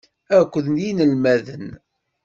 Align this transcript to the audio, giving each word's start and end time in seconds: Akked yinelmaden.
Akked 0.37 0.67
yinelmaden. 0.83 1.67